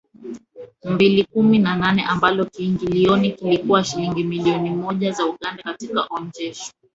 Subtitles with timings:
[0.83, 6.71] mbili kumi na nne ambalo kiingilioni kilikuwa shilingi milioni moja za Uganda Katika onesho